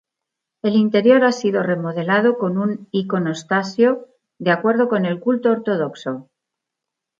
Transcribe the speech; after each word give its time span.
El 0.63 0.77
interior 0.77 1.23
ha 1.23 1.31
sido 1.31 1.61
remodelado 1.61 2.39
con 2.39 2.57
un 2.57 2.87
iconostasio 2.89 4.07
de 4.39 4.49
acuerdo 4.49 4.89
con 4.89 5.05
el 5.05 5.19
culto 5.19 5.51
ortodoxo. 5.51 6.27